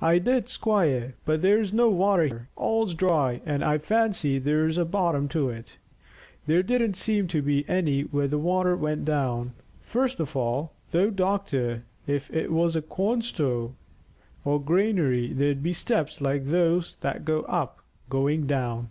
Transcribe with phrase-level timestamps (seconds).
[0.00, 2.48] "I did, squire; but there's no water here.
[2.54, 5.78] All's dry, and I fancy there's a bottom to it.
[6.46, 9.50] There didn't seem to be any where the water went down.
[9.82, 13.72] First of all, though, doctor, if it was a corn store
[14.44, 18.90] or granary there'd be steps like those that go up, going down."